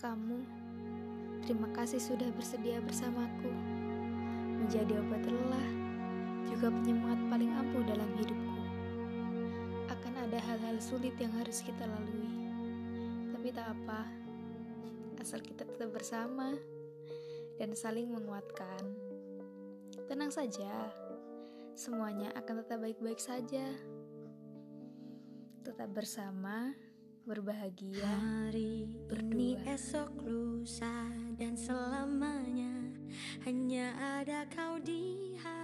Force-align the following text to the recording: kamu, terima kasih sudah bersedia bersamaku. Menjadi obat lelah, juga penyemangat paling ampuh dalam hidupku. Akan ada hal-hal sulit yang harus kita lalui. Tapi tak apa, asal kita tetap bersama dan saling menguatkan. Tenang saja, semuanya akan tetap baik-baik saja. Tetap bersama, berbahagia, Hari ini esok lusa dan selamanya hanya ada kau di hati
kamu, 0.00 0.40
terima 1.44 1.68
kasih 1.76 2.00
sudah 2.00 2.32
bersedia 2.32 2.80
bersamaku. 2.80 3.52
Menjadi 4.56 4.96
obat 4.96 5.20
lelah, 5.28 5.68
juga 6.48 6.72
penyemangat 6.72 7.20
paling 7.28 7.52
ampuh 7.52 7.84
dalam 7.84 8.08
hidupku. 8.16 8.60
Akan 9.92 10.16
ada 10.16 10.40
hal-hal 10.40 10.80
sulit 10.80 11.12
yang 11.20 11.36
harus 11.36 11.60
kita 11.60 11.84
lalui. 11.84 12.32
Tapi 13.36 13.48
tak 13.52 13.76
apa, 13.76 14.08
asal 15.20 15.44
kita 15.44 15.68
tetap 15.68 15.92
bersama 15.92 16.56
dan 17.60 17.76
saling 17.76 18.08
menguatkan. 18.08 18.80
Tenang 20.08 20.32
saja, 20.32 20.88
semuanya 21.76 22.32
akan 22.40 22.64
tetap 22.64 22.80
baik-baik 22.80 23.20
saja. 23.20 23.68
Tetap 25.60 25.92
bersama, 25.92 26.72
berbahagia, 27.28 28.00
Hari 28.50 28.88
ini 29.12 29.49
esok 29.80 30.28
lusa 30.28 31.08
dan 31.40 31.56
selamanya 31.56 32.92
hanya 33.48 33.96
ada 34.20 34.44
kau 34.52 34.76
di 34.76 35.32
hati 35.40 35.59